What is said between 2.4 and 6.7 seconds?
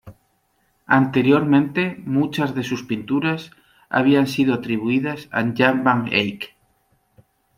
de sus pinturas habían sido atribuidas a Jan van Eyck.